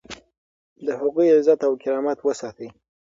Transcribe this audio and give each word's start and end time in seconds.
د 0.85 0.87
هغوی 1.01 1.27
عزت 1.37 1.59
او 1.67 1.73
کرامت 1.83 2.17
وساتئ. 2.21 2.69